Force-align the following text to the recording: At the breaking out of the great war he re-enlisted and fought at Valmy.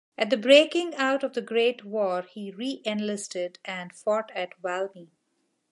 At 0.17 0.31
the 0.31 0.35
breaking 0.37 0.95
out 0.95 1.23
of 1.23 1.33
the 1.33 1.43
great 1.43 1.85
war 1.85 2.23
he 2.23 2.49
re-enlisted 2.49 3.59
and 3.63 3.93
fought 3.93 4.31
at 4.33 4.57
Valmy. 4.59 5.09